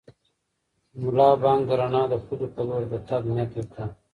ملا 1.01 1.27
بانګ 1.41 1.61
د 1.67 1.71
رڼا 1.79 2.03
د 2.11 2.13
پولې 2.25 2.47
په 2.53 2.61
لور 2.67 2.83
د 2.91 2.93
تګ 3.07 3.23
نیت 3.35 3.51
وکړ. 3.57 3.87